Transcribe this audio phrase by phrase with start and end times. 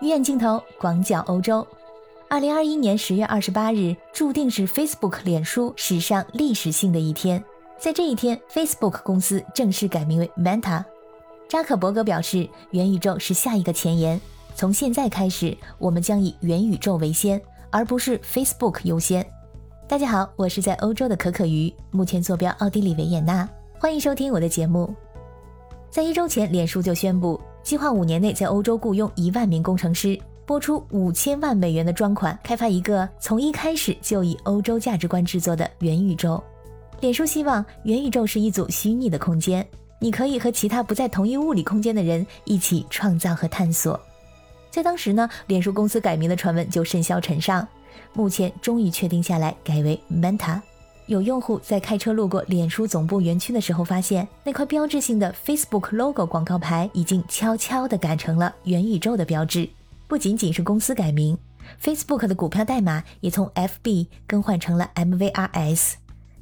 [0.00, 1.66] 鱼眼镜头广角欧洲。
[2.28, 7.42] 二零二一年十月二十八日，注定是 Facebook 脸书史上历史性的一天。
[7.80, 10.84] 在这一天，Facebook 公司正式改名为 Meta。
[11.48, 14.20] 扎克伯格表示，元宇宙是下一个前沿。
[14.54, 19.26] 从现在开始，我们将以元宇宙为先，而不是 Facebook 优先。
[19.88, 23.48] 大家好，我是在欧洲的可可鱼，目前坐标奥地利维也纳，
[23.80, 24.94] 欢迎收听我的节目。
[25.90, 36.42] 在一周前，脸书就宣布计划五年内在欧洲雇佣一万名工程师，拨出五千万美元的专款，开发一个从一开始就以欧洲价值观制作的元宇宙。
[37.00, 39.66] 脸书希望元宇宙是一组虚拟的空间，
[40.00, 44.00] 你可以和其他不在同一物理空间的人一起创造和探索。
[44.70, 47.66] 在当时呢，脸书公司改名的传闻就甚嚣尘上，
[48.14, 50.60] 目前终于确定下来，改为 Meta。
[51.08, 59.66] 有用户在开车路过脸书总部园区的时候，发现那块标志性的 Facebook logo 广告牌已经悄悄地改成了元宇宙的标志。
[60.06, 61.36] 不仅仅是公司改名
[61.82, 65.94] ，Facebook 的股票代码也从 FB 更换成了 MVRS。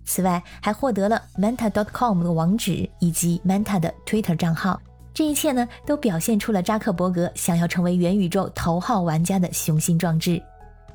[0.05, 4.81] 此外，还获得了 Meta.com 的网址以及 Meta 的 Twitter 账号。
[5.15, 10.43] 这一切呢，都表现出了扎克伯格想要成为元宇宙头号玩家的雄心壮志。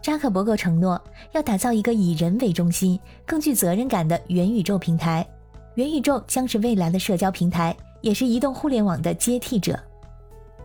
[0.02, 1.00] 扎克伯格承诺
[1.32, 5.26] 要打造一个以人为中心、更具责任感的元宇宙平台。
[5.76, 9.80] 元宇宙将是未来的社交平台，也是移动互联网的接替者。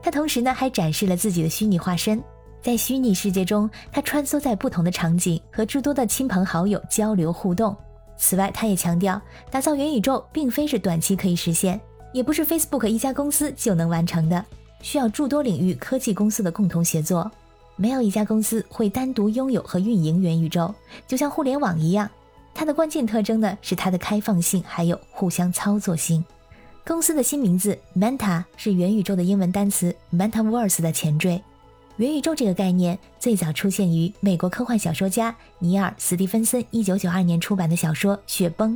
[0.02, 2.22] 他同时呢，还展示了自己的虚拟化身，
[2.62, 7.76] 在虚拟世界中，他穿梭在不同的场景，和诸多的亲朋好友交流互动。
[8.16, 9.20] 此外，他也强调，
[9.50, 11.78] 打造元宇宙并非是短期可以实现，
[12.12, 14.42] 也不是 Facebook 一家公司就能完成的，
[14.80, 17.30] 需要诸多领域科技公司的共同协作。
[17.76, 20.74] 没有一家公司会单独拥有和运营元宇宙，
[21.06, 22.08] 就像互联网一样。
[22.54, 26.24] 它的关键特征呢是它的开放性，还有互相操作性。
[26.86, 31.42] 公司的新名字 Meta 是元宇宙的英文单词 Metaverse 的前缀。
[31.96, 38.72] 元宇宙这个概念最早出现于美国科幻小说家尼尔·斯蒂芬森1992年出版的小说《雪崩》。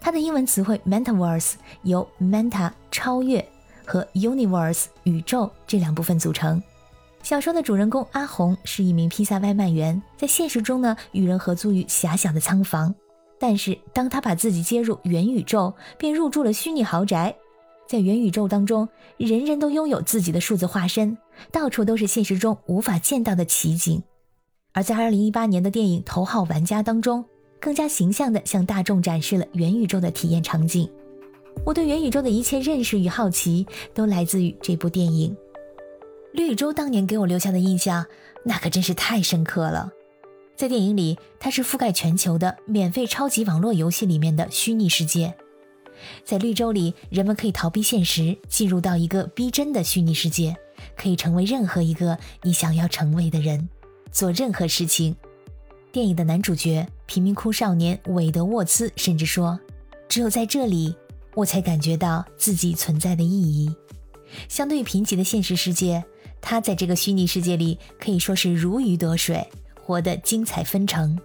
[0.00, 3.46] 它的英文词汇 Metaverse 由 Meta 超越
[3.84, 6.62] 和 Universe 宇宙这两部分组成。
[7.28, 12.94] 小说的主人公阿红是一名披萨外卖员，在现实中呢，与人合租于狭小的仓房。
[13.38, 17.36] 但是，当他把自己接入元宇宙，便入住了虚拟豪宅。
[17.86, 21.18] 在元宇宙当中，人人都拥有自己的数字化身，
[21.52, 24.02] 到处都是现实中无法见到的奇景。
[24.72, 27.22] 而在2018年的电影《头号玩家》当中，
[27.60, 30.90] 更加形象地向大众展示了元宇宙的体验场景。
[31.66, 35.36] 我对元宇宙的一切认识与好奇，都来自于这部电影。
[36.32, 38.06] 绿洲当年给我留下的印象，
[38.44, 39.92] 那可真是太深刻了。
[40.56, 45.34] 在电影里，它是覆盖全球的免费超级网络游戏里面的虚拟世界。
[46.24, 50.56] 在绿洲里，人们可以逃避现实，进入到一个逼真的虚拟世界，
[50.96, 53.68] 可以成为任何一个你想要成为的人，
[54.12, 55.16] 做任何事情。
[55.90, 59.58] 电影的男主角贫民窟少年韦德沃兹甚至说
[60.08, 60.94] ：“只有在这里，
[61.34, 63.74] 我才感觉到自己存在的意义。”
[64.48, 66.04] 相对贫瘠的现实世界。
[66.40, 69.46] 他在这个虚拟世界里可以说是如鱼得水，
[69.80, 71.18] 活得精彩纷呈。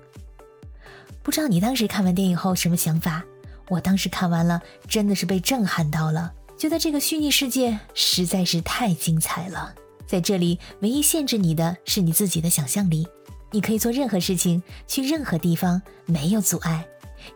[1.21, 3.23] 不知道你当时看完电影后什么想法？
[3.69, 9.73] 我当时看完了，真的是被震撼到了，觉得这个虚拟世界实在是太精彩了。
[10.05, 13.07] 在这里，唯一限制你的是你自己的想象力，
[13.51, 16.85] 你可以做任何事情，去任何地方，没有阻碍。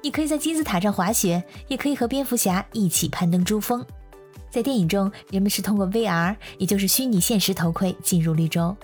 [0.04, 3.84] 你可以在金字塔上滑雪，也可以和蝙蝠侠一起攀登珠峰。
[4.50, 8.76] 在电影中，人们是通过 VR，也就是虚拟现实头盔进入绿洲。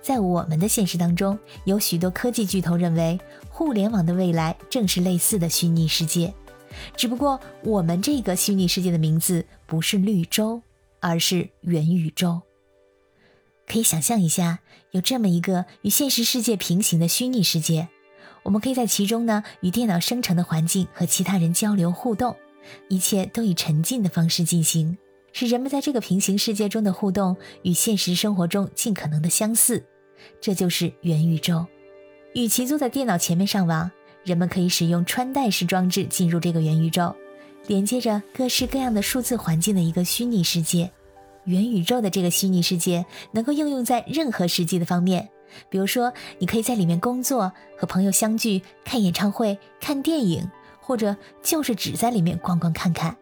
[0.00, 6.32] 在我们的现实当中，有许多科技巨头认为，互联网的未来正是类似的虚拟世界。
[6.96, 10.62] 只不过，我们这个虚拟世界的名字不是绿洲，
[11.00, 12.40] 而是元宇宙。
[13.66, 14.60] 可以想象一下，
[14.92, 17.88] 有这么一个与现实世界平行的虚拟世界，
[18.44, 22.34] 我们可以在其中呢，与电脑生成的环境和其他人交流互动。
[22.88, 24.98] 一切都以沉浸的方式进行，
[25.32, 29.84] 使人们在这个平行世界中的互动与现实生活中尽可能的相似。
[30.40, 31.66] 这就是元宇宙。
[32.34, 33.90] 与其坐在电脑前面上网，
[34.24, 37.14] 人们可以使用穿戴式装置进入这个元宇宙，
[37.66, 40.90] 连接着各式各样的数字环境的一个虚拟世界。
[41.44, 45.28] 元宇宙的这个虚拟世界能够应用在任何实际的方面，
[45.70, 50.48] 比如说，你可以在里面工作、和朋友相聚、看演唱会、看电影。
[50.90, 53.16] 或者就是只在里面逛逛看看。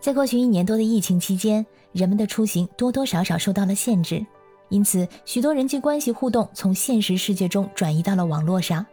[0.00, 4.26] 在过去一年多的疫情期间，人们的出行多多少少受到了限制，
[4.70, 8.84] 因此许多人际关系互动从现实世界中转移到了网络上。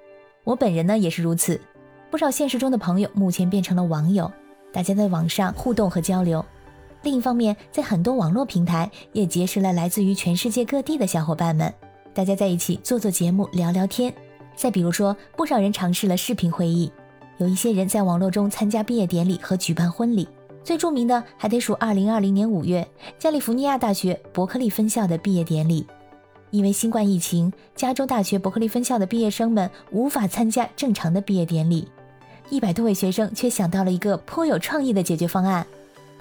[0.44, 1.60] 我本人呢也是如此，
[2.12, 4.32] 不少现实中的朋友目前变成了网友，
[4.72, 6.46] 大家在网上互动和交流。
[7.02, 11.74] 另一方面，在很多网络平台也结识了来自于全世界各地的小伙伴们，
[12.14, 14.14] 大家在一起做做节目、聊聊天。
[14.56, 16.92] 再比如说，不少人尝试了视频会议，
[17.42, 20.28] 有一些人在网络中参加毕业典礼和举办婚礼。
[20.64, 25.88] 最著名的还得数2020年5月加利福尼亚大学伯克利分校的毕业典礼。
[26.52, 31.88] 因为新冠疫情，加州大学伯克利分校的毕业生们无法参加正常的毕业典礼，
[32.52, 35.66] 一百多位学生却想到了一个颇有创意的解决方案。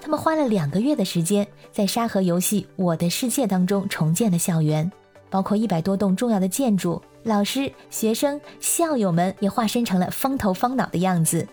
[0.01, 4.91] 他们花了两个月的时间，在沙盒游戏《我的世界》当中重建了校园，
[5.31, 7.01] 包括一百多栋重要的建筑。
[7.23, 11.47] 老师、学生、校友们也化身成了方头方脑的样子。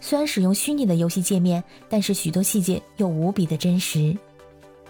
[0.00, 4.16] 虽然使用虚拟的游戏界面，但是许多细节又无比的真实。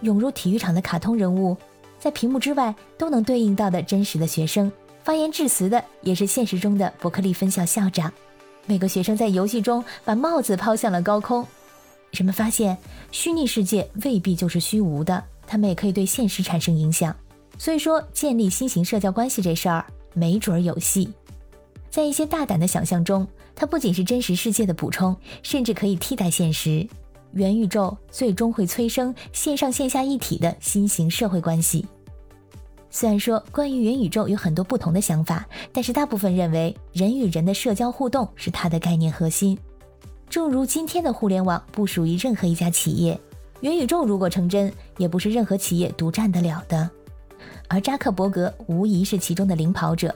[0.02, 1.56] 涌入体育场的卡通人物，
[1.98, 4.70] 在屏幕之外都能对应到的真实的学生。
[5.02, 8.12] 发言致辞的也是现实中的伯克利分校校长。
[8.66, 11.44] 每个学生在游戏中把帽子抛向了高空。
[12.12, 12.78] 人们发现，
[13.10, 17.14] 虚拟世界未必就是虚无的，他们也可以对现实产生影响。
[17.60, 19.84] 所以说，建立新型社交关系这事儿，
[20.14, 21.12] 没准儿有戏。
[21.90, 26.88] 在一些大胆的想象中，它不仅是真实世界的补充，甚至可以替代现实。
[27.32, 31.84] 元宇宙最终会催生线上线下一体的新型社会关系。
[32.88, 39.58] 虽然说关于元宇宙有很多不同的想法，但是大部分认为人与人的社交互动是它的概念核心。
[40.30, 43.20] 正如今天的互联网不属于任何一家企业，
[43.60, 46.90] 元宇宙如果成真，也不是任何企业独占得了的。
[47.72, 50.12] 而扎克伯格无疑是其中的领跑者，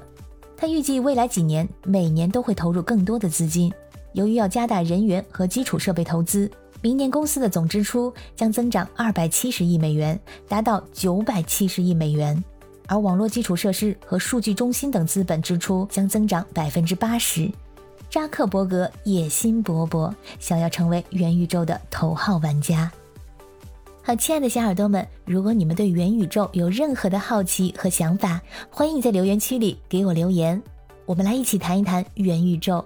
[0.56, 3.72] 他预计未来几年每年都会投入更多的资金。
[4.12, 6.50] 由于要加大人员和基础设备投资，
[6.82, 10.18] 明年公司的总支出将增长二百七十亿美元，
[10.48, 12.42] 达到九百七十亿美元。
[12.88, 17.48] 而网络基础设施和数据中心等资本支出将增长百分之八十。
[18.10, 22.90] 扎克伯格野心勃勃，想要成为元宇宙的头号玩家。
[24.06, 30.62] 好，亲爱的小耳朵们，如果你们对元宇宙有任何的好奇和想法，欢迎在留言区里给我留言，
[31.06, 32.84] 我们来一起谈一谈元宇宙。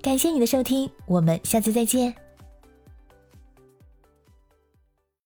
[0.00, 2.21] 感谢你的收听，我们下次再见。